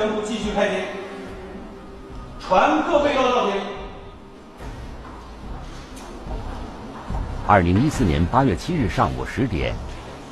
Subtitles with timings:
[0.00, 0.78] 宣布继续开庭，
[2.40, 3.60] 传各被告到庭。
[7.46, 9.74] 二零一四年八月七日上午十点，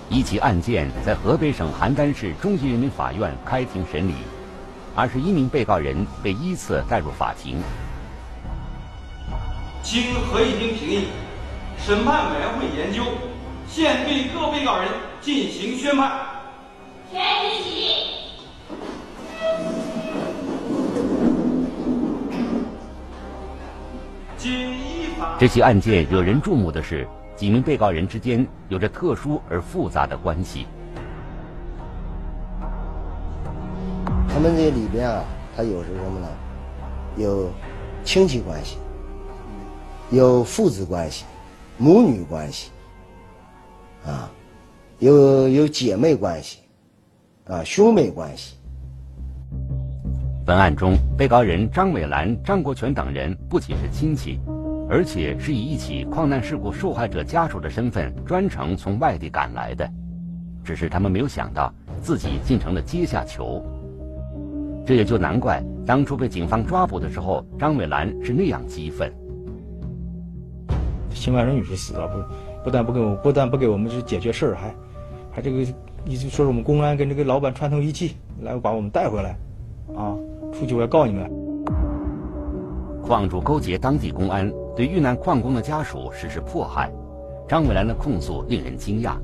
[0.08, 4.14] 一起案件在河北省邯郸市中级人民法院开庭审理，
[4.96, 7.60] 二十一名被告人被依次带入法庭。
[9.82, 11.08] 经合议庭评议，
[11.76, 13.02] 审判委员会研究，
[13.68, 14.88] 现对各被告人
[15.20, 16.27] 进行宣判。
[25.38, 30.66] 这起案件惹人注目的是，几名被告人之间有着特殊而复杂的关系。
[34.28, 35.24] 他们这里边啊，
[35.56, 36.28] 他有是什么呢？
[37.16, 37.50] 有
[38.04, 38.76] 亲戚关系，
[40.10, 41.24] 有父子关系，
[41.76, 42.70] 母女关系，
[44.04, 44.30] 啊，
[44.98, 46.58] 有有姐妹关系，
[47.46, 48.57] 啊，兄妹关系。
[50.48, 54.40] 本案中，被告人张伟兰、张国权等人不仅是亲戚。
[54.88, 59.86] 而且是以一起矿难事故受害者家属的身份专程从外地赶来的，
[60.64, 63.62] 只是他们没有想到自己竟成了阶下囚。
[64.86, 69.12] 这也就难怪当初被警方抓捕的时候，张伟兰是那样激愤。
[71.10, 74.74] 新万人女是死了，不不但不给我不但不给我们去解决事儿，还
[75.30, 75.58] 还这个
[76.06, 79.36] 一直说是我们公安跟这个老板串通一气来把我们带回来，
[79.94, 80.16] 啊，
[80.58, 81.30] 出去我要告你们。
[83.00, 84.52] 矿主勾结当地公安。
[84.74, 86.88] 对遇难矿工的家属实施迫害，
[87.48, 89.16] 张伟兰的控诉令人惊讶。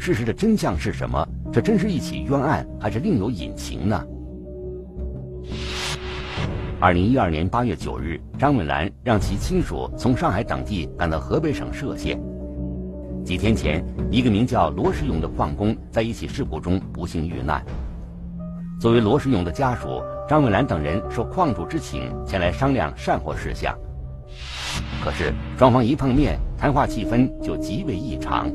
[0.00, 1.24] 事实的真相是什么？
[1.52, 4.04] 这真是一起冤案，还是另有隐情呢？
[6.80, 12.20] 二零一二年八月九日，张伟兰让其亲属从上海等地赶到河北省涉县。
[13.24, 17.64] 几天前，一个名叫罗世勇的矿工在一起事故中不幸遇难。
[18.80, 23.76] 作为罗世勇的家属，张伟兰等人受矿主之请前来商量善后事项。
[25.04, 28.50] 可是双方一碰面，谈话气氛就极为异常。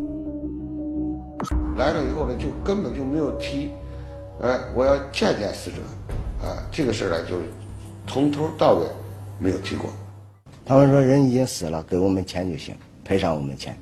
[1.77, 3.71] 来了以后呢，就根本就没有提，
[4.41, 5.77] 哎，我要见见死者，
[6.45, 7.37] 啊，这个事儿呢，就
[8.05, 8.85] 从头到尾
[9.39, 9.89] 没有提过。
[10.65, 13.75] 他们说人已经死了，给我们钱就行，赔偿我们钱。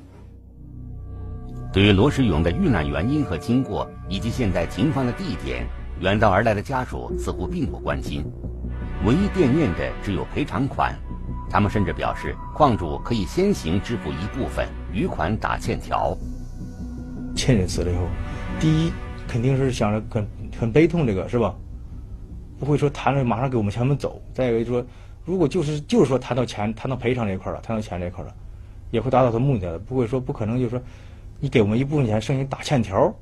[1.72, 5.66] 对于罗世勇的遇难原因和经过，以及现在停放的地点，
[6.00, 8.24] 远道而来的家属似乎并不关心，
[9.04, 10.98] 唯一惦念的只有赔偿款。
[11.50, 16.16] 他们甚至表示，矿主可以先行支付一部分余款打欠条。
[17.36, 18.02] 亲人死了以后，
[18.58, 18.92] 第一
[19.28, 20.26] 肯定是想着很
[20.58, 21.54] 很悲痛，这个是吧？
[22.58, 24.22] 不会说谈了马上给我们钱我们走。
[24.32, 24.84] 再一个就说，
[25.24, 28.32] 如果就是就是说谈到钱谈到赔偿这一块了，谈到钱这一块了，
[28.90, 29.78] 也会达到他目的的。
[29.78, 30.80] 不会说不可能就是说，
[31.40, 33.14] 你给我们一部分钱，剩下打欠条。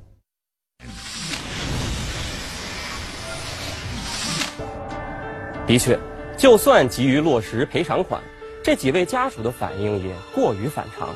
[5.69, 5.97] 的确。
[6.35, 8.19] 就算急于落实赔偿款，
[8.63, 11.09] 这几位家属的反应也过于反常。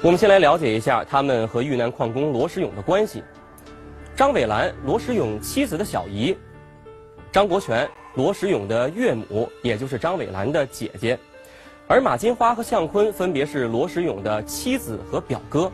[0.00, 3.22] 我们先来了解一下他们和遇难矿工罗时勇的关系。
[4.16, 6.34] 张伟兰，罗时勇妻子的小姨；
[7.30, 11.18] 张国权，罗时勇的岳母，也就是张伟兰的姐姐。
[11.86, 15.70] 而马金花和向坤分别是罗时勇的妻子和表哥，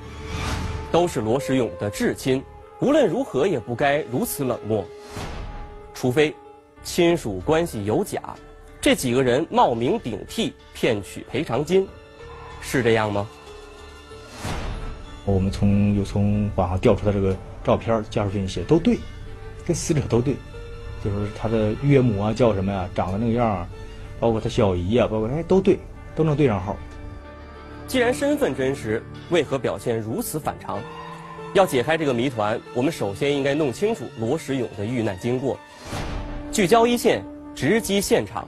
[0.90, 2.42] 都是罗时勇的至亲。
[2.80, 4.84] 无论如何，也不该如此冷漠，
[5.92, 6.34] 除非。
[6.84, 8.20] 亲属关系有假，
[8.78, 11.88] 这几个人冒名顶替骗取赔偿金，
[12.60, 13.26] 是这样吗？
[15.24, 17.34] 我们从又从网上调出的这个
[17.64, 18.98] 照片、家属信息，都对，
[19.66, 20.34] 跟死者都对，
[21.02, 23.66] 就是他的岳母啊叫什么呀，长得那个样
[24.20, 25.78] 包括他小姨啊，包括哎都对，
[26.14, 26.76] 都能对上号。
[27.88, 30.78] 既然身份真实，为何表现如此反常？
[31.54, 35.58] 要解开这个谜团，我们首先应该弄清楚罗时勇的遇难经过。
[36.54, 37.20] 聚焦一线，
[37.52, 38.46] 直击现场。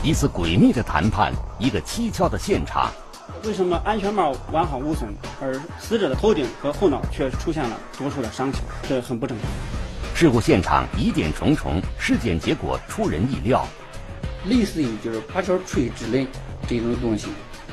[0.00, 2.88] 一次诡秘的谈判，一个蹊跷的现场。
[3.42, 8.62] 为什么安全帽完好无损，而死者的头顶和后脑却出现了多处的伤情？
[8.88, 9.50] 这很不正常。
[10.14, 13.66] 事故现场疑点重重，尸检结果出人意料。
[14.44, 16.24] 类似于就是把球垂直的
[16.68, 17.26] 这种东西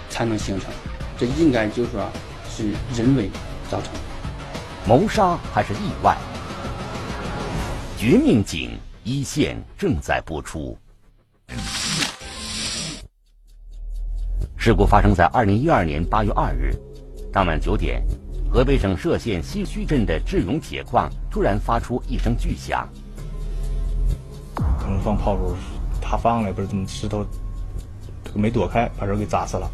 [0.09, 0.71] 才能形成，
[1.15, 2.09] 这应该就说
[2.49, 3.29] 是人为
[3.69, 3.91] 造成。
[4.87, 6.17] 谋杀还是意外？
[7.99, 10.77] 绝命警一线正在播出。
[14.55, 16.73] 事故发生在二零一二年八月二日，
[17.29, 18.01] 当晚九点，
[18.49, 22.87] 河北省涉县西区镇的智勇铁矿突然发出一声巨响。
[24.55, 25.53] 可能放炮竹，
[26.01, 27.25] 塌方了，不是怎么石头，
[28.33, 29.69] 没躲开，把人给砸死了。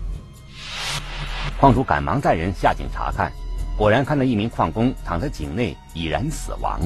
[1.59, 3.31] 矿主赶忙带人下井查看，
[3.77, 6.81] 果然看到一名矿工躺在井内已然死亡。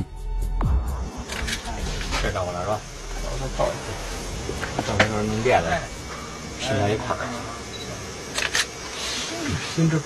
[3.40, 3.42] 吧？
[3.42, 3.74] 我他泡去，
[4.86, 5.80] 正那个弄电的，
[6.60, 7.20] 拼在一块儿。
[9.76, 10.00] 心智。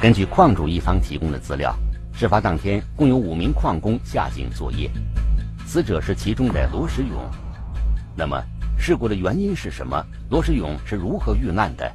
[0.00, 1.74] 根据矿主一方提供的资料，
[2.12, 4.90] 事发当天共有五名矿工下井作业，
[5.66, 7.18] 死者是其中的罗时勇。
[8.16, 8.42] 那么，
[8.78, 10.02] 事故的原因是什么？
[10.30, 11.90] 罗时勇是如何遇难的？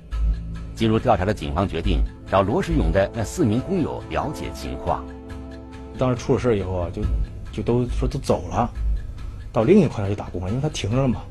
[0.76, 5.06] 进入调查的警方决定找罗时勇的那四名工友了解情况。
[5.98, 7.02] 当时出了事以后啊，就
[7.62, 8.70] 都说都走了，
[9.52, 11.22] 到另一矿点去打工了，因为他停着了嘛，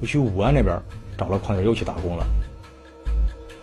[0.00, 0.80] 又去武安那边
[1.16, 2.26] 找了矿点又去打工了。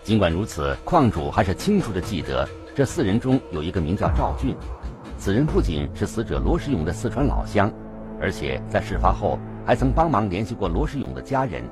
[0.04, 4.56] 尽管如此，矿主还是清楚地记得这四人中有一个名叫赵俊，
[5.18, 7.72] 此人不仅是死者罗时勇的四川老乡，
[8.20, 11.64] 而且在事发后还曾帮忙联系过罗时勇的家人。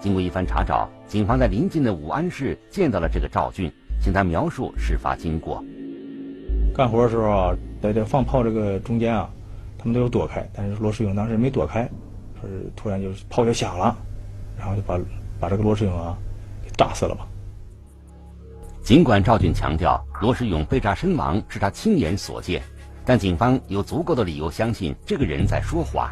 [0.00, 5.64] 经过一番查找，警方在临近的武安市见到了这个赵俊，请他描述事发经过。
[6.74, 9.28] 干活的时候啊，在这放炮这个中间啊，
[9.78, 11.82] 他们都有躲开，但是罗世勇当时没躲开，
[12.40, 13.96] 是突然就炮就响了，
[14.58, 14.98] 然后就把
[15.38, 16.16] 把这个罗世勇啊
[16.64, 17.26] 给炸死了吧。
[18.82, 22.62] 尽管赵俊强调罗世勇被炸身亡是他亲眼所见，
[23.04, 26.10] 但警方有足够的理由相信这个人在说谎。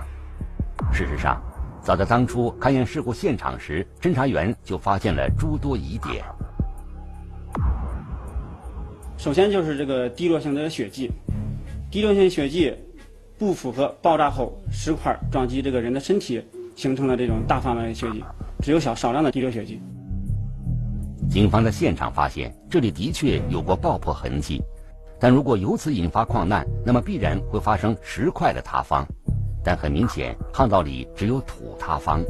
[0.92, 1.40] 事实上。
[1.82, 6.22] 早在当初勘验事故现场时，侦查员就发现了诸多疑点。
[9.20, 11.10] 首先就是这个滴落性的血迹，
[11.90, 12.74] 滴落性血迹
[13.36, 16.42] 不符合爆炸后石块撞击这个人的身体
[16.74, 18.24] 形成了这种大范围的血迹，
[18.62, 19.78] 只有小少量的滴落血迹。
[21.28, 24.62] 警方在现场发现，这里的确有过爆破痕迹，
[25.20, 29.06] 但如果由此引发矿难，那么必然会发生石块的塌方。
[29.62, 32.24] 但很明显，巷道里只有土塌方。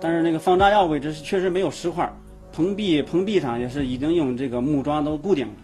[0.00, 2.08] 但是那个放炸药位置确实没有石块，
[2.52, 5.54] 棚壁棚壁上也是已经用这个木桩都固定了。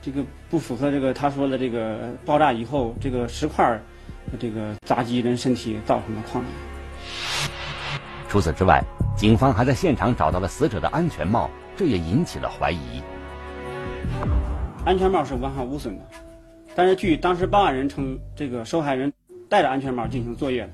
[0.00, 3.78] 这个不符合这个他说的这个爆炸以后这个石块
[4.38, 6.52] 这个砸击人身体造成的矿难。
[8.28, 8.82] 除此之外，
[9.16, 13.02] 警方还在现场找到了死者的安全帽，这也引起了怀疑。
[14.84, 16.04] 安全帽是完好无损的。
[16.74, 19.12] 但是据当时报案人称，这个受害人
[19.48, 20.70] 戴着安全帽进行作业。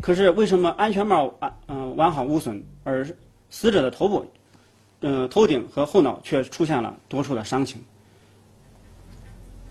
[0.00, 3.06] 可是为什么安全帽完嗯完好无损，而
[3.52, 4.26] 死者的头部、
[5.02, 7.84] 嗯头顶和后脑却出现了多处的伤情？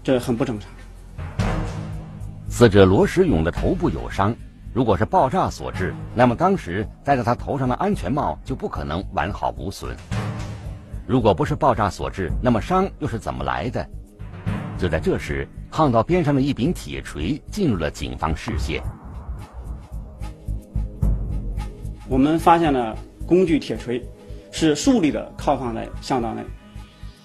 [0.03, 0.69] 这很不正常。
[2.47, 4.35] 死者罗时勇的头部有伤，
[4.71, 9.97] 如果是爆炸所致，那么当时戴在他头上的安全帽就不可能完好无损。
[11.07, 13.85] 如果不是爆炸所致，那么伤又是怎么来的？
[14.77, 15.45] 就在这时。
[15.73, 18.83] 巷道边上的一柄铁锤进入了警方视线。
[22.09, 22.95] 我们发现了
[23.31, 24.03] 工具铁锤，
[24.51, 26.43] 是竖立的靠放在巷道内。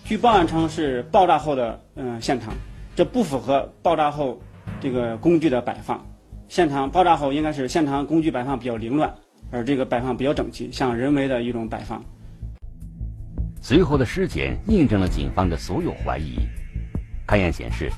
[0.05, 2.55] 据报案称是爆炸后的嗯现场，
[2.94, 4.41] 这不符合爆炸后
[4.81, 6.06] 这个工具的摆放。
[6.47, 9.12] 现场爆炸后应该是现场工具摆放比较凌乱，
[9.50, 12.00] 而这个摆放比较整齐，像人为的一种摆放。
[13.61, 16.38] 随后的尸检印证了警方的所有怀疑。
[17.26, 17.90] 勘验显示。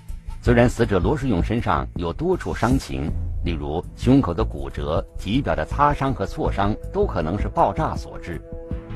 [0.49, 3.12] 虽然死者罗世勇身上有多处伤情，
[3.45, 8.40] 例如胸口的骨折、体表的擦伤和挫伤，都可能是爆炸所致，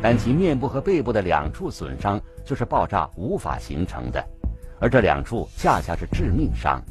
[0.00, 4.26] 但其面部和背部的两处损伤就是爆炸无法形成的，
[4.80, 6.82] 而这两处恰恰是致命伤。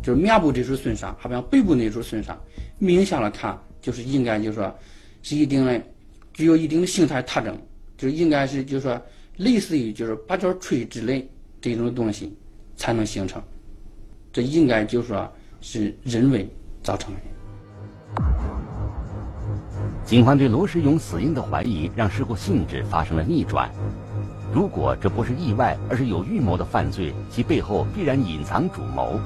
[0.00, 2.40] 就是面部这处损伤，好像背部那处损伤，
[2.78, 4.72] 明显的看就是应该就是说
[5.22, 5.82] 是一定的
[6.32, 7.58] 具有一定的形态特征，
[7.98, 9.02] 就应该是就是说
[9.38, 11.28] 类似于就是八角锤之类
[11.60, 12.32] 这种东西。
[12.78, 13.42] 才能形成，
[14.36, 15.26] 这应该就说
[15.62, 16.46] 是人为
[16.82, 18.22] 造成的。
[20.04, 23.72] 警方对罗世勇死因的怀疑，让事故性质发生了逆转。
[24.52, 29.18] 如果这不是意外，而是有预谋的犯罪，其背后必然隐藏主谋。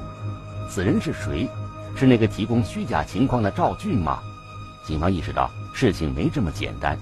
[0.69, 1.45] 此人是谁？
[1.93, 4.21] 是那个提供虚假情况的赵俊吗？
[4.85, 6.97] 警方意识到事情没这么简单。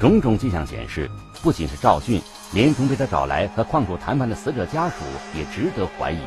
[0.00, 1.08] 种种迹象显示，
[1.44, 2.20] 不仅是赵俊。
[2.54, 6.18] 连同被他找来和矿主谈判的死者家属也值得怀疑。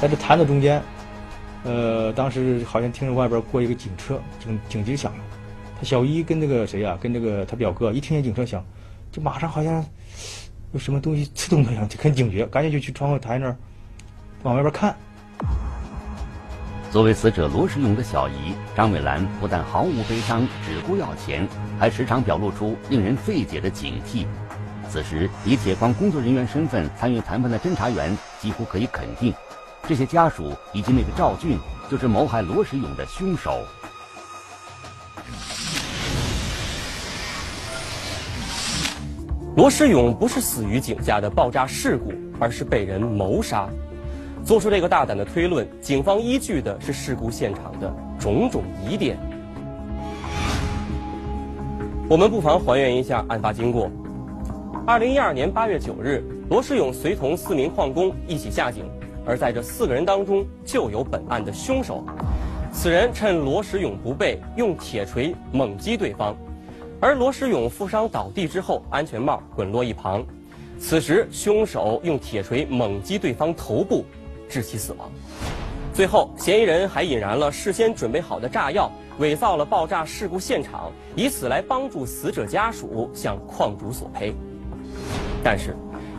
[0.00, 0.82] 在这坛子中间，
[1.64, 5.18] 呃，当时好像听着外边过一个警车，警警笛响了。
[5.78, 8.62] 他小姨跟那个谁呀，跟那个他表哥一听见警车响，
[9.10, 9.84] 就马上好像
[10.72, 13.56] 有什么东西刺痛他一样，就很警觉，赶紧就去窗户台那儿
[14.42, 14.94] 往外边看。
[16.90, 21.48] 作为死者罗世勇的小姨，张美兰不但毫无悲伤，只顾要钱，
[21.78, 24.26] 还时常表露出令人费解的警惕。
[24.88, 29.34] 此时，以铁矿工作人员身份参与谈判的侦查员几乎可以肯定，
[29.86, 31.58] 这些家属以及那个赵俊
[31.90, 33.62] 就是谋害罗世勇的凶手。
[39.56, 43.68] 罗时勇不是死于井下的爆炸事故，而是被人谋杀。
[44.44, 49.16] 做出这个大胆的推论，警方依据的是事故现场的种种疑点。
[52.08, 53.90] 我们不妨还原一下案发经过。
[54.86, 58.84] 二零一二年八月九日，罗世勇随同四名矿工一起下井，
[59.26, 62.04] 而在这四个人当中就有本案的凶手。
[62.72, 66.36] 此人趁罗时勇不备，用铁锤猛击对方，
[67.00, 70.24] 而罗时勇负伤倒地之后，安全帽滚落一旁。
[70.78, 74.04] 此时，凶手用铁锤猛击对方头部。
[74.46, 75.10] 致其死亡。
[75.92, 84.34] 最后，嫌疑人还引燃了事先准备好的炸药，伪造了爆炸事故现场，以此来帮助死者家属向矿主索赔。
[85.42, 85.74] 但是，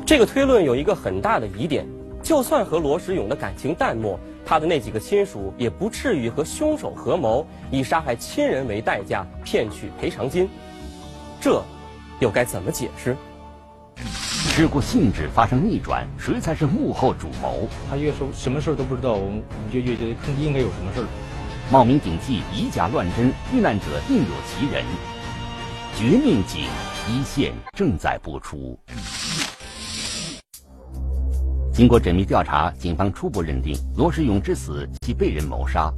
[0.05, 1.85] 这个推论有一个很大的疑点：
[2.25, 10.49] 就算和罗时勇的感情淡漠，他的那几个亲属也不至于和凶手合谋，以杀害亲人为代价骗取赔偿金。
[11.39, 11.63] 这，
[12.19, 13.15] 又该怎么解释？
[13.95, 17.69] 事故性质发生逆转，谁才是幕后主谋？
[17.87, 21.05] 他越说什么事都不知道，我们就越觉得肯定应该有什么事儿。
[21.71, 24.83] 冒名顶替，以假乱真，遇难者另有其人。
[25.95, 26.63] 绝命警
[27.07, 28.79] 一线正在播出。
[31.75, 35.91] 经过缜密调查，警方初步认定罗世勇之死系被人谋杀，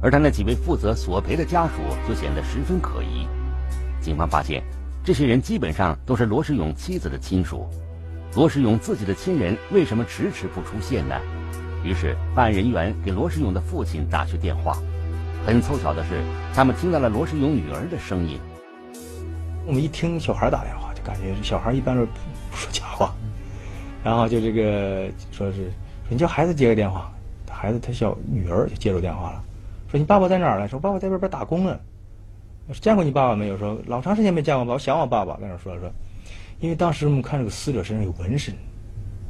[0.00, 1.72] 而他那几位负责索赔的家属
[2.06, 3.26] 就显得十分可疑。
[4.00, 4.62] 警方发现，
[5.02, 7.68] 这些人基本上都是罗世勇妻子的亲属。
[8.36, 11.16] 罗世勇自己的亲人为什么迟迟不出现呢？
[11.82, 14.78] 于是办案人员给罗世勇的父亲打去电话。
[15.44, 16.22] 很凑巧的是，
[16.54, 18.38] 他们听到了罗世勇女儿的声音。
[19.66, 22.12] 我们一听小孩打电话，就感觉小孩一般都不
[22.56, 23.12] 说假话。
[24.06, 27.12] 然后就这个说是说你叫孩子接个电话，
[27.50, 29.44] 孩子他小女儿就接住电话了，
[29.90, 30.68] 说你爸爸在哪儿呢？
[30.68, 31.76] 说爸爸在外边打工呢。
[32.80, 33.58] 见过你爸爸没有？
[33.58, 35.36] 说老长时间没见过爸，我想我爸爸。
[35.40, 35.90] 在那说说。
[36.60, 38.54] 因为当时我们看这个死者身上有纹身，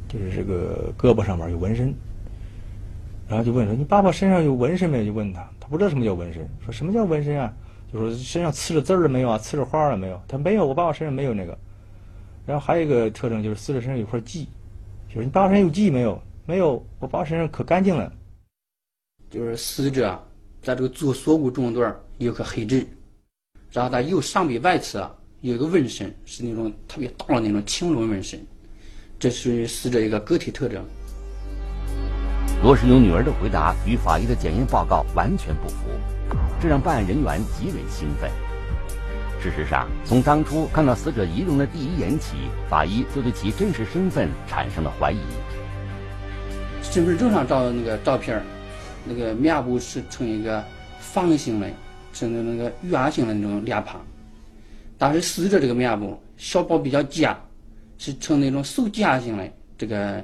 [0.07, 1.91] 就是这个胳膊上面有纹身，
[3.27, 7.51] 然后就问说：“你爸爸身上有纹身没有？”就问他，他不知道什么叫纹身，说什么叫纹身啊？
[7.91, 9.39] 就说身上刺着字了没有啊？
[9.39, 10.21] 刺着花了没有？
[10.27, 11.57] 他没有，我爸爸身上没有那个。
[12.45, 14.47] 然后还有一个特征就是死者身上有块记，
[15.09, 16.21] 就是你爸爸身上有记没有？
[16.45, 18.11] 没有，我爸爸身上可干净了。
[19.29, 20.17] 就是死者
[20.61, 22.87] 在这个左锁骨中段有颗黑痣，
[23.71, 25.13] 然后他右上臂外侧。
[25.41, 28.43] 有一个纹身，是那种特别大的那种青龙纹身，
[29.19, 30.83] 这是死者一个个体特征。
[32.63, 35.75] 罗世勇女儿的回答与法医的检验报告完全不符，
[36.59, 38.31] 这让办案人员极为兴奋。
[39.49, 42.35] 事实上，从当初看到死者遗容的第一眼起，
[42.69, 45.19] 法医就对其真实身份产生了怀疑。
[46.83, 48.41] 身份证上照的那个照片，
[49.05, 50.61] 那个面部是呈一个
[50.99, 51.67] 方形的，
[52.11, 54.01] 是那那个圆形的那种脸庞。
[54.97, 57.33] 但是死者这个面部小包比较尖，
[57.97, 60.23] 是呈那种手尖型的这个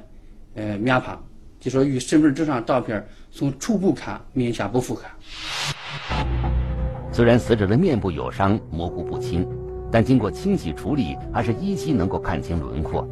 [0.54, 1.18] 呃面庞，
[1.58, 3.02] 就说与身份证上照片
[3.32, 5.02] 从初步看明显不符合。
[7.14, 9.46] 虽然死者的面部有伤，模糊不清，
[9.88, 13.08] 但经过清洗处理，还是依稀能够看清轮廓。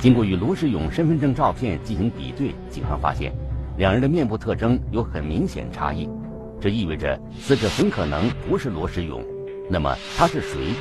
[0.00, 3.34] 经过与罗世勇身份证照片进行比对，警方发现
[3.76, 6.08] 两人的面部特征有很明显差异，
[6.58, 9.22] 这意味着死者很可能不是罗世勇。
[9.68, 10.72] 那么他是谁？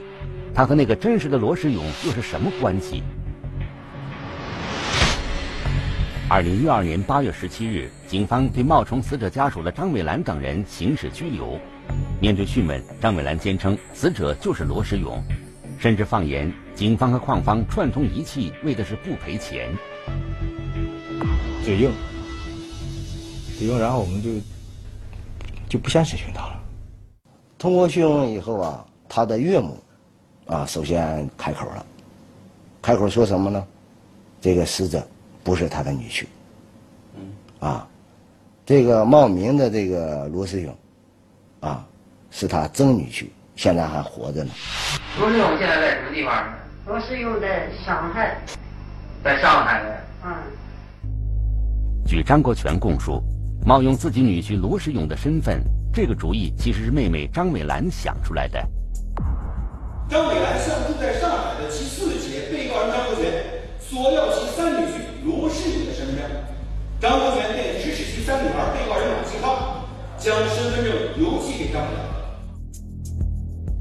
[0.53, 3.03] 他和那个真实的罗世勇又是什么关系？
[6.29, 11.59] 二零一二年八月十七日，警方对冒充死者家属的张伟兰等人刑事拘留。
[12.21, 15.21] 面对讯问，张美兰坚称死者就是罗世勇，
[15.77, 19.69] 甚至放言警方和矿方串通一气，为的是不赔钱。
[21.63, 21.91] 嘴硬，
[23.57, 24.29] 嘴硬，然后我们就
[25.67, 26.63] 就不想审讯他了。
[27.57, 29.77] 通过讯问以后啊，他的岳母，
[30.45, 31.85] 啊，首先开口了，
[32.81, 33.65] 开口说什么呢？
[34.41, 35.05] 这个死者
[35.43, 36.25] 不是他的女婿，
[37.59, 37.87] 啊，
[38.63, 40.77] 这个冒名的这个罗世勇，
[41.61, 41.85] 啊，
[42.29, 44.51] 是他曾女婿，现在还活着呢。
[45.19, 46.43] 罗世勇现在在什么地方？
[46.85, 48.37] 罗世勇在上海。
[49.23, 49.89] 在上海呢。
[50.25, 50.33] 嗯。
[52.05, 53.23] 据张国权供述，
[53.65, 55.63] 冒用自己女婿罗世勇的身份。
[55.91, 58.61] 这个主意其实是妹妹张美兰想出来的。
[60.07, 63.31] 张美兰向住在上海的其四姐被告人张国权
[63.79, 64.29] 索要
[70.25, 72.03] 将身份证邮寄给张伟兰。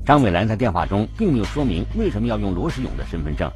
[0.04, 3.50] 张伟兰在电话中并没有说明为什么要用罗世勇的身份证，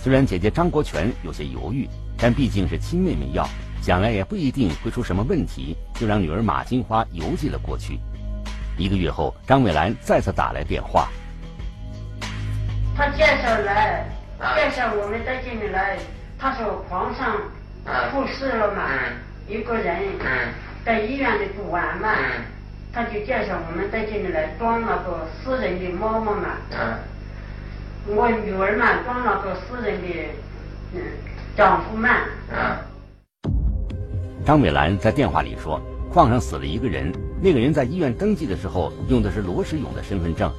[0.00, 3.48] 虽然姐姐张国权有些犹豫，但毕竟是亲妹妹要。
[3.80, 8.00] 想来也不一定会出什么问题，就让女儿马金花邮寄了过去。
[8.76, 11.08] 一个月后，张伟兰再次打来电话。
[12.96, 14.08] 他介绍来
[14.56, 15.96] 介绍我们到这里来，
[16.36, 17.36] 他说皇上
[18.12, 18.82] 过世了嘛，
[19.48, 20.18] 一个人
[20.88, 22.08] 在医院里不完嘛，
[22.94, 26.56] 他就介绍我们到这里来装那个私人的猫猫嘛，
[28.06, 30.08] 我女儿嘛装那个私人的
[30.94, 31.00] 嗯
[31.54, 32.08] 丈夫嘛。
[34.46, 35.78] 张美兰在电话里说，
[36.10, 40.50] 矿上死了一个人，那个人在医院登记的时候用的是罗世勇的身份证。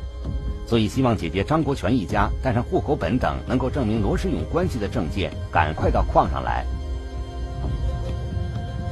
[0.68, 6.64] 所以希望姐姐张国权一家带上户口本等能够证明罗世勇关系的证件，赶快到矿上来。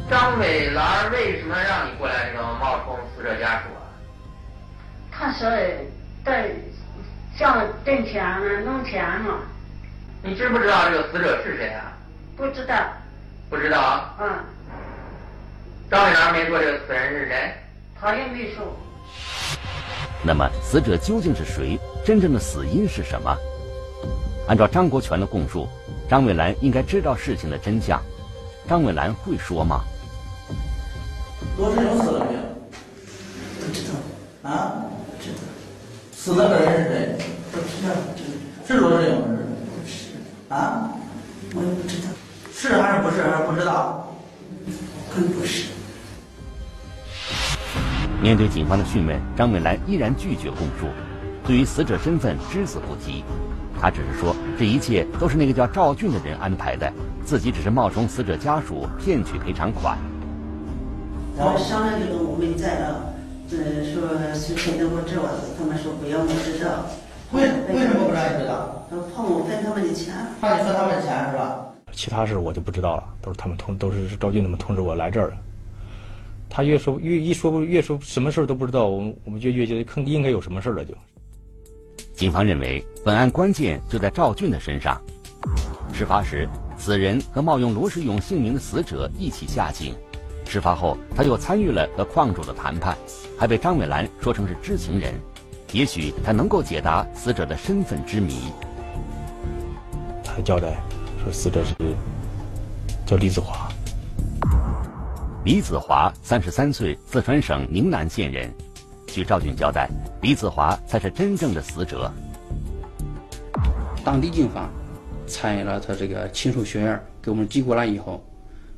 [0.09, 3.83] 张伟兰为什么让你过来这个冒充死者家属啊？
[5.11, 5.49] 他说
[6.23, 6.49] 在
[7.37, 9.39] 想挣钱嘛，弄钱嘛。
[10.23, 11.91] 你知不知道这个死者是谁啊？
[12.37, 12.75] 不知道。
[13.49, 14.15] 不知道。
[14.21, 14.29] 嗯。
[15.91, 17.53] 张伟兰没说这个死人是谁？
[17.99, 18.63] 他也没说。
[20.23, 21.77] 那么，死者究竟是谁？
[22.05, 23.37] 真正的死因是什么？
[24.47, 25.67] 按照张国权的供述，
[26.09, 28.01] 张伟兰应该知道事情的真相。
[28.69, 29.83] 张伟兰会说吗？
[31.55, 32.39] 罗志勇死了没有？
[33.59, 34.49] 不知道。
[34.49, 34.83] 啊？
[35.05, 35.37] 不知道。
[36.11, 37.17] 死那个人是谁？
[37.51, 37.93] 不知道。
[38.67, 39.27] 是罗世勇是？
[39.71, 39.93] 不是。
[40.49, 40.91] 啊？
[41.55, 42.09] 我也不知道。
[42.53, 43.21] 是还是不是？
[43.23, 44.07] 还是不知道？
[45.15, 45.69] 更不是。
[48.21, 50.87] 面对警方的讯问，张美兰依然拒绝供述，
[51.45, 53.23] 对于死者身份只字不提。
[53.79, 56.91] 她只是说这一切都是那个叫赵俊的人安排的，
[57.23, 59.97] 自己只是冒充死者家属骗取赔偿款。
[61.39, 63.13] 我们商量就跟我们在了，
[63.51, 65.23] 呃，说谁谁都不知道，
[65.57, 66.83] 他们说不要我知道。
[67.31, 68.87] 为为什么不让你知道？
[69.13, 70.15] 怕我分他们的钱。
[70.41, 71.63] 怕你分他们的钱是吧？
[71.91, 75.37] 其他事我就不知道了，都是他们通，都是赵俊他们通知我来这儿的。
[76.49, 80.95] 他越说越一说越说什么事都不知道，我们我们就越觉得坑应该有什么事了就。
[82.15, 84.99] 警方认为本案关键就在赵俊的身上。
[85.93, 89.93] 事发时，此人和冒用罗世勇姓名的死者一起下井。
[90.47, 92.97] 事发后，他又参与了和矿主的谈判，
[93.37, 95.13] 还被张美兰说成是知情人。
[95.73, 98.53] 也许他能够解答死者的身份之谜。
[100.23, 100.77] 他交代
[101.23, 101.75] 说，死者是
[103.05, 103.69] 叫李子华。
[105.43, 108.53] 李子华三十三岁，四川省宁南县人。
[109.07, 109.89] 据赵俊交代，
[110.21, 112.11] 李子华才是真正的死者。
[114.03, 114.69] 当地警方
[115.25, 118.23] 参与了他这个亲属血样给我们寄过来以后，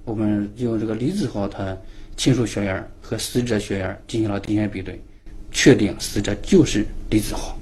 [0.05, 1.77] 我们用这个李子豪他
[2.17, 4.99] 亲属血样和死者血样进行了 DNA 比对，
[5.51, 7.55] 确定死者就是李子豪。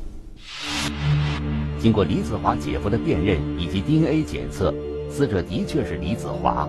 [1.80, 4.74] 经过李子华姐夫的辨认以及 DNA 检测，
[5.12, 6.68] 死者的确是李子华。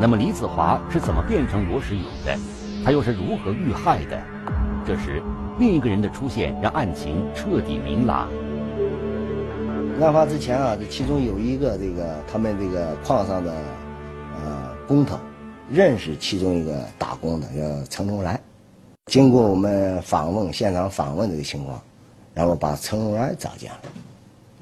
[0.00, 2.36] 那么李子华是怎么变成罗时勇的？
[2.84, 4.22] 他又是如何遇害的？
[4.86, 5.20] 这时，
[5.58, 8.28] 另一个人的出现让案情彻底明朗。
[10.00, 13.58] 案发之前啊，这其中有一个这个他们这个矿上的呃
[14.86, 15.18] 工头，
[15.70, 18.40] 认识其中一个打工的叫陈荣来。
[19.06, 21.80] 经过我们访问现场访问这个情况，
[22.34, 23.78] 然后把陈荣来找见了。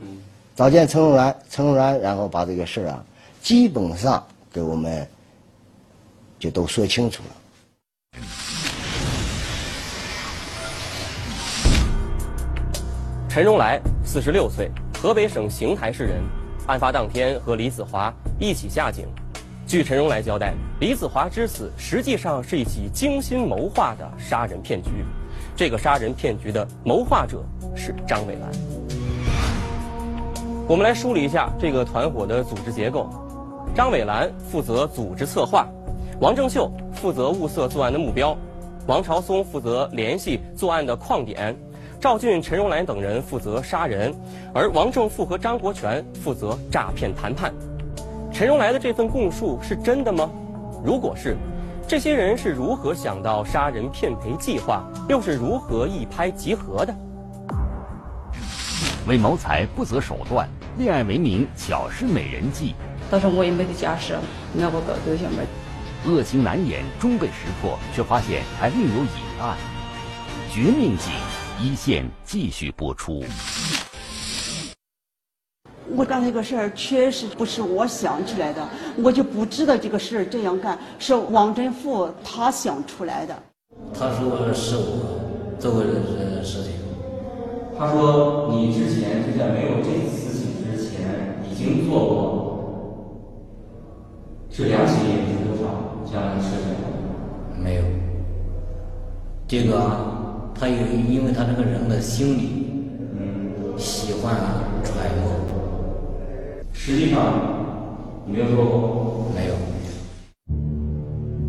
[0.01, 0.19] 嗯。
[0.57, 3.05] 找见陈荣来，陈荣来然后把这个事儿啊，
[3.41, 5.07] 基本上给我们。
[6.37, 8.21] 就都说清楚了。
[13.31, 16.23] 陈荣来，四十六岁，河北省邢台市人。
[16.67, 19.07] 案发当天和李子华一起下井。
[19.67, 24.91] 据陈荣来交代，李子华之死实际上是一起精心谋划的杀人骗局。
[25.57, 27.43] 这个杀人骗局的谋划者
[27.75, 28.51] 是张伟兰。
[30.69, 33.09] 我们来梳理一下这个团伙的组织结构：
[33.75, 35.67] 张伟兰负责组织策划。
[36.21, 38.37] 王正秀负责物色作案的目标，
[38.87, 41.57] 王朝松负责联系作案的矿点，
[41.99, 44.15] 赵俊、陈荣兰等人负责杀人，
[44.53, 47.53] 而王正富和张国权负责诈骗谈判。
[48.35, 50.29] 陈荣来的这份供述是真的吗？
[50.85, 51.37] 如果是，
[51.87, 56.93] 这些人是如何想到杀人骗赔计划，又是如何一拍即合的？
[59.07, 62.75] 为谋财不择手段，恋爱为名巧施美人计。
[63.09, 64.19] 但是我也没得假设，
[64.53, 65.47] 那我搞对象呗。
[66.05, 69.57] 恶行难掩，终被识破，却发现还另有隐案。
[70.51, 71.13] 绝命警
[71.61, 73.23] 一线继续播出。
[75.97, 78.67] 我干这个事儿确实不是我想起来的，
[78.97, 83.35] 我就不知道这个事儿这样干是王振富他想出来的。
[83.93, 85.21] 他说是我
[85.59, 86.73] 做过这个事情。
[87.77, 92.41] 他说你之前就在没有这次事情之前已经做过。
[94.51, 95.65] 是两起也是多少？
[96.07, 97.83] 这样的事情没有。
[99.49, 99.75] 这个
[100.55, 100.77] 他有，
[101.09, 102.71] 因为他这个人的心理，
[103.19, 104.64] 嗯，喜欢揣摩，
[106.87, 107.19] 实际上
[108.27, 109.55] 没有做过，没有。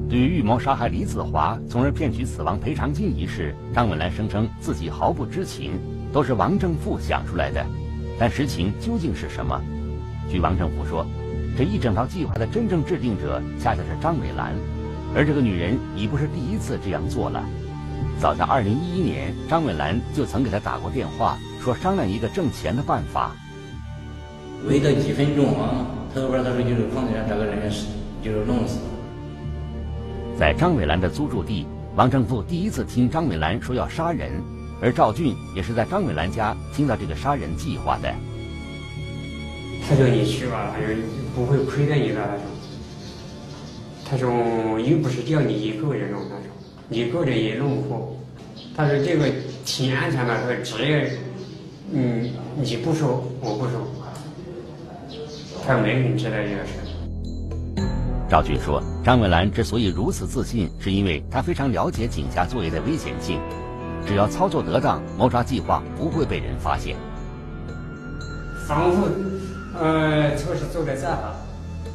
[0.09, 5.73] 对于预谋杀害李子华，从而骗取死亡赔偿金一事，张伟兰声称自己毫不知情，
[6.13, 7.65] 都是王正富想出来的。
[8.17, 9.61] 但实情究竟是什么？
[10.31, 11.05] 据王正富说，
[11.57, 14.53] 这一整套计划的真正制定者恰恰是张伟兰，
[15.13, 17.43] 而这个女人已不是第一次这样做了。
[18.21, 23.35] 早在2011年，张伟兰就曾给他打过电话，说商量一个挣钱的办法。
[24.67, 27.85] 为了几分钟啊，他说他说就是房地产这个人是
[28.23, 28.79] 就是弄死。
[30.37, 31.65] 在张伟兰的租住地，
[31.95, 34.31] 王正富第一次听张伟兰说要杀人，
[34.81, 38.13] 而赵俊也是在张伟兰家听到这个杀人计划的。
[39.87, 40.95] 他说你去吧，他说
[41.35, 42.15] 不会亏待你的。
[44.07, 44.39] 他说，他
[44.71, 46.45] 说又不是叫你一个人弄，他说
[46.89, 48.15] 你一个人也弄不活。
[48.75, 49.25] 他说这个
[49.63, 50.99] 挺安全的，他说只要
[51.93, 52.29] 嗯
[52.61, 53.87] 你不说我不说，
[55.67, 56.73] 他说没人知道这个事。
[58.29, 63.41] 赵俊说：“张伟兰之所以如此自信，是因为他非常了解井下作业的危险性。
[64.05, 66.95] 只要操作得当，谋杀计划不会被人发现。
[68.67, 69.07] 防护
[69.79, 71.35] 呃措施做得再好，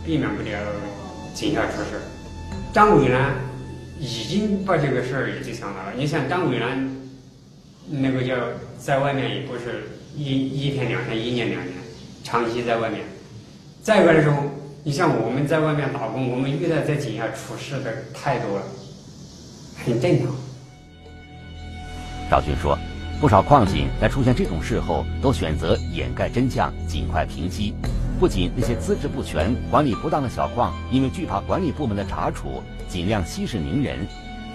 [0.05, 0.59] 避免不了
[1.33, 2.01] 井下出事。
[2.73, 3.37] 张伟兰
[4.01, 5.93] 已经把这个事儿已经想到了。
[5.97, 6.91] 你像张伟兰
[7.89, 8.35] 那个叫
[8.79, 9.85] 在外面也不是
[10.17, 11.73] 一一天两天，一年两年，
[12.25, 13.03] 长期在外面。
[13.83, 14.37] 再一个时候。”
[14.83, 18.63] 你像我们在外面打工，我们遇到在井下出事的太多了，
[19.85, 20.35] 很正常。
[22.31, 22.79] 赵军说，
[23.21, 27.75] 不少矿井在出现这种事后，都选择掩盖真相，尽快平息。
[28.19, 33.99] 不仅那些资质不全、管理不当的小矿，因为惧怕管理部门的查处，尽量息事宁人；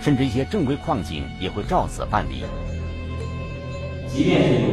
[0.02, 2.44] 甚至一些正规矿井也会照此办理。
[4.12, 4.70] 即便是有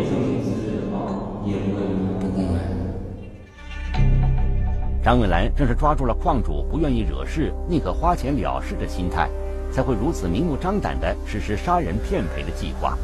[5.03, 9.29] 张伟兰正是抓住了矿主不愿意惹事、宁可花钱了事的心态，
[9.73, 12.97] 才会如此明目张胆地实施杀人骗赔的计划。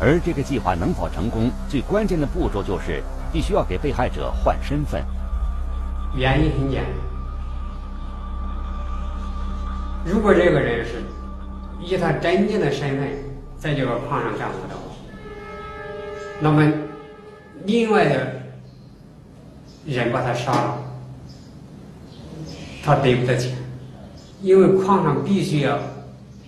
[0.00, 3.00] 而这个计划能否成功，最关键的步骤就是
[3.32, 5.04] 必须要给被害者换身份。
[6.16, 6.92] 原因很简单，
[10.04, 11.04] 如果这个人是
[11.80, 13.08] 以他真正的身份
[13.56, 14.92] 在这个矿上干活的话，
[16.40, 16.68] 那么
[17.64, 18.42] 另外的
[19.86, 20.84] 人把他杀了。
[22.88, 23.52] 他得不到钱，
[24.40, 25.78] 因为矿上必须要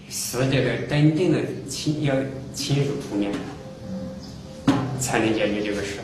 [0.08, 2.14] 使这个真正的亲要
[2.54, 3.30] 亲属出面，
[4.98, 6.00] 才能解决这个事。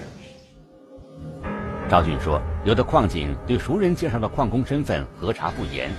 [1.88, 5.90] 赵俊说，有的矿井对熟人介绍的矿工身份核查不严。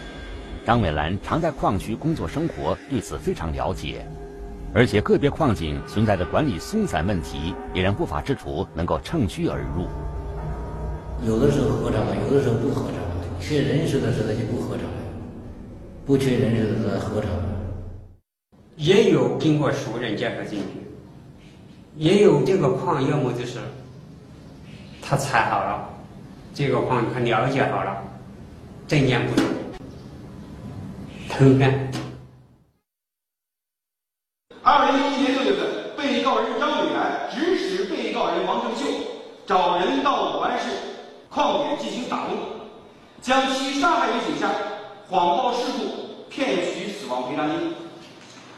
[0.64, 4.06] 张伟兰常在矿区工作生活，对此非常了解。
[4.72, 9.88] 而且个别矿井存在的管理松散问题，也让不法之徒能够趁虚而入。
[11.26, 11.98] 有的时候核查，
[12.30, 12.97] 有的时候不核查。
[13.40, 14.90] 缺人手的时候就不核查了，
[16.06, 17.28] 不缺人手的时候核查。
[18.76, 20.66] 也有经过熟人介绍进去，
[21.96, 23.58] 也有这个矿，要么就是
[25.02, 25.90] 他采好了，
[26.54, 28.04] 这个矿他了解好了，
[28.88, 29.44] 证件不足，
[31.28, 31.92] 偷干。
[34.62, 38.86] 二零一一年六月份，被告人张伟兰指使被告人王正秀
[39.48, 40.70] 找人到武安市
[41.30, 42.57] 矿点进行打工。
[43.22, 44.50] 将其杀害于井下，
[45.10, 47.74] 谎报事故，骗取死亡赔偿金。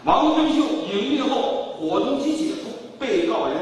[0.04, 2.70] 王春秀隐匿后，伙同其姐夫
[3.00, 3.56] 被告人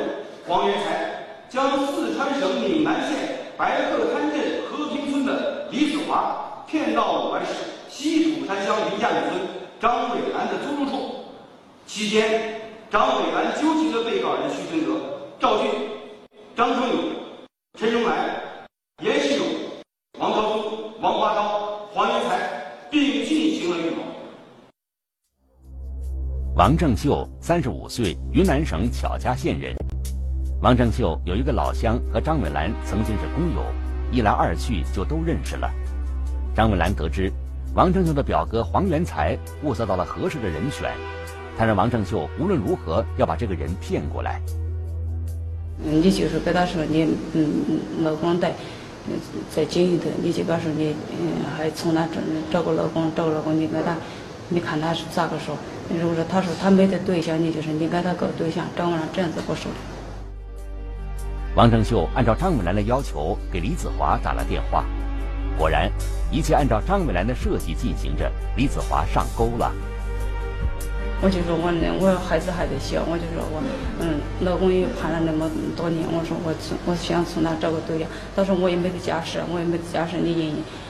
[0.48, 7.54] 黄元才，将四川省岭南县白鹤滩镇和平村的李子华骗到武安市
[7.90, 9.42] 西土山乡林家女村
[9.80, 11.26] 张伟兰的租住处。
[11.86, 15.00] 期间，张伟兰纠集了被告人徐存德、
[15.40, 15.70] 赵俊、
[16.56, 16.98] 张春勇、
[17.80, 18.68] 陈荣来、
[19.04, 19.48] 严世勇、
[20.20, 20.67] 王高松。
[21.00, 22.40] 王华超、黄元才，
[22.90, 23.98] 并进行了预谋。
[26.56, 29.76] 王正秀，三十五岁，云南省巧家县人。
[30.60, 33.64] 王正秀有一个老乡和张伟兰曾经是工友，
[34.12, 35.70] 一来二去就都认识了。
[36.56, 37.32] 张伟兰得知
[37.76, 40.92] 王正秀的表哥黄元才物色到了合适的人选，
[41.56, 44.42] 他让王正秀无论如何要把这个人骗过来。
[45.78, 48.52] 你就是跟他说你嗯老公带。
[49.54, 52.14] 再近一点，你就告诉你，嗯，还从那找
[52.52, 53.96] 找个老公，找个老公，你跟他，
[54.50, 55.56] 你看他是咋个说？
[55.90, 59.78] 如果说他说他没得对象，你就是你跟他搞对象，张伟兰这样子跟我说的。
[61.56, 64.86] 王正秀按照张伟兰的要求给李子华打了电话，
[65.58, 65.92] 果然，
[66.30, 69.72] 一切按照张伟兰的设计进行着，李子华上钩了。
[71.20, 73.60] 我就说我我孩子还在小，我就说我
[74.00, 78.08] 嗯，老公也判了那么多年，我说我从我想从哪找个对象？
[78.36, 80.32] 他说我也没得家室，我也没得家室，你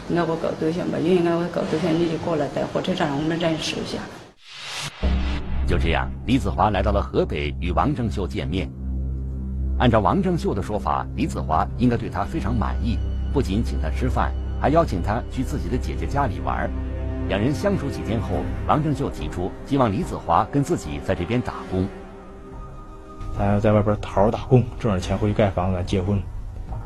[0.09, 0.99] 应该我搞对象吧？
[0.99, 3.99] 应该我搞对象，你就过来在火车站我们认识一下。
[5.65, 8.69] 就这样，李子华来到了河北与王正秀见面。
[9.79, 12.97] 按照王正秀的说法，李子华应该对他非常满意，
[13.31, 16.69] 不仅请他吃饭，还邀请他去自己的姐姐家里玩。
[17.27, 21.87] 两人相处几天后，王正秀提出希望李子华跟自己在这边打工。
[23.37, 26.21] 他要在外边好好打工，挣点钱回去盖房子结婚，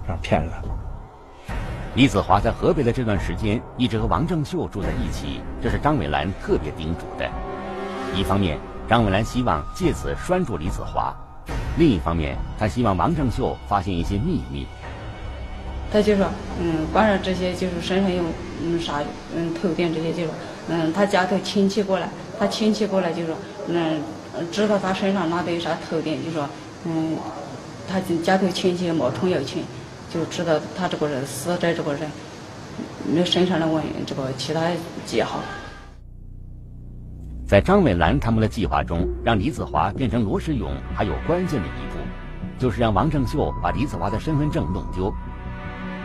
[0.05, 0.57] 这样骗他。
[1.93, 7.29] 李子华在河北的这段时间一直和王正秀住在一起，这是张伟兰特别叮嘱的。
[8.15, 11.13] 一方面，张伟兰希望借此拴住李子华；
[11.77, 14.65] 另一方面，他希望王正秀发现一些秘密。
[15.91, 16.25] 他就说，
[16.61, 18.23] 嗯，关上这些，就是身上有
[18.63, 19.01] 嗯啥，
[19.35, 20.33] 嗯透电这些，就说，
[20.69, 22.07] 嗯，他家头亲戚过来，
[22.39, 23.35] 他亲戚过来就说，
[23.67, 23.99] 嗯，
[24.51, 26.47] 知道他身上拿的有啥透电，就说，
[26.85, 27.17] 嗯，
[27.89, 29.61] 他家头亲戚冒充要钱，
[30.13, 32.09] 就知道他这个人死者这个人，
[33.13, 34.61] 那身上的问这个其他
[35.05, 35.39] 记号。
[37.45, 41.97] 在张伟兰他们的计划中，让李子华变成罗世勇，还有关键的一步，
[42.57, 45.13] 就是让王正秀把李子华的身份证弄丢。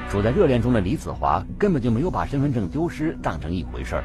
[0.08, 4.04] 处在热恋中的李子华根本就没有把身份证丢失当成一回事儿。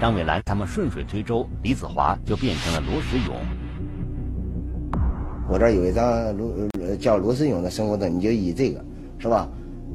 [0.00, 3.34] 张伟兰他们顺水推舟，李子华就变成了罗时勇。
[5.48, 6.52] 我这儿有一张罗
[7.00, 8.84] 叫罗时勇的生活证，你就以这个，
[9.18, 9.48] 是吧？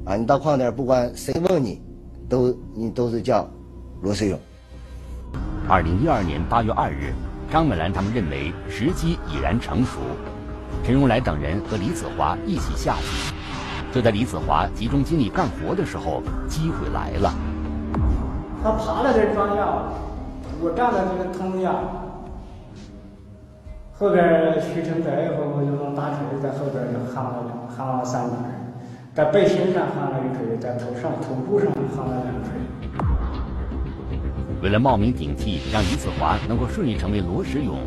[0.05, 1.81] 啊，你到矿点不管谁问你，
[2.27, 3.47] 都你都是叫
[4.01, 4.39] 罗时勇。
[5.67, 7.13] 二零一二年八月二日，
[7.51, 9.99] 张美兰他们认为时机已然成熟，
[10.83, 13.36] 陈荣来等人和李子华一起下去。
[13.97, 17.33] 就在李子华集中精力干活的时候，机会来了。
[18.61, 19.65] 他爬了这庄稼，
[20.61, 21.73] 我站在这个棚下，
[23.97, 27.41] 后边徐成在以后，我就用大锤在后边就焊了
[27.75, 28.37] 焊了三板，
[29.15, 32.53] 在背心上焊了一锤，在头上头部上焊了两锤。
[34.61, 37.79] 为了冒名顶替，让李子华能够顺利成为罗时勇，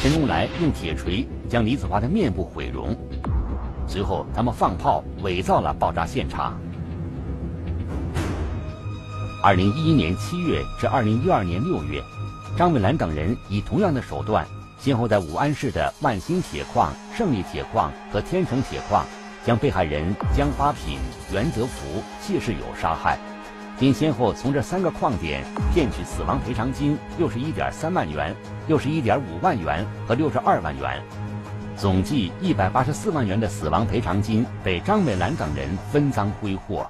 [0.00, 2.94] 陈荣来用铁锤将李子华的面部毁容。
[3.90, 6.56] 随后，他们放炮伪造了爆炸现场。
[9.42, 12.00] 二零一一年七月至二零一二年六月，
[12.56, 14.46] 张伟兰等人以同样的手段，
[14.78, 19.04] 先后在武安市的万兴铁矿、胜利铁矿和天成铁矿，
[19.44, 21.00] 将被害人江八品、
[21.32, 23.18] 袁泽福、谢世友杀害，
[23.76, 28.36] 并先后从这三个矿点骗取死亡赔偿金六十一点三万元、
[28.68, 31.02] 六十一点五万元和六十二万元。
[31.80, 36.86] 总计一百八十四万元的死亡赔偿金被张美兰等人分赃挥霍。